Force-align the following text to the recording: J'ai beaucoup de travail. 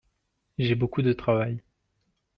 J'ai 0.57 0.73
beaucoup 0.73 1.03
de 1.03 1.13
travail. 1.13 1.61